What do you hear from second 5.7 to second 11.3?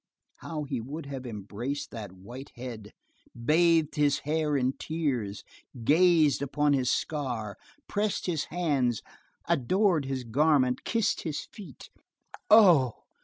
gazed upon his scar, pressed his hands, adored his garment, kissed